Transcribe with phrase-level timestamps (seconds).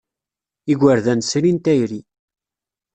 [0.71, 1.99] Igerdan srin tayri.